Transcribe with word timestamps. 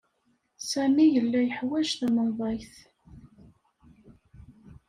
Sami 0.69 1.05
yella 1.13 1.39
yeḥwaj 1.43 1.89
tamenḍayt. 1.99 2.75